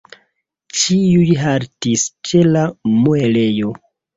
[0.83, 2.67] Ĉiuj haltis ĉe la
[2.99, 3.79] muelejo.